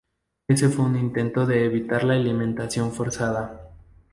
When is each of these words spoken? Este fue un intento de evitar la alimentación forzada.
Este 0.47 0.67
fue 0.67 0.85
un 0.85 0.97
intento 0.97 1.45
de 1.45 1.63
evitar 1.63 2.03
la 2.05 2.15
alimentación 2.15 2.91
forzada. 2.91 3.69